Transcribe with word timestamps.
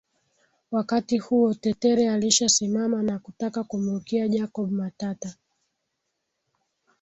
Wakati 0.71 1.17
huo 1.17 1.53
Tetere 1.53 2.09
alishasimama 2.09 3.03
na 3.03 3.19
kutaka 3.19 3.63
kumrukia 3.63 4.27
Jacob 4.27 4.71
Matata 4.71 5.35